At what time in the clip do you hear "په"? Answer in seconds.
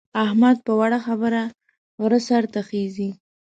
0.65-0.71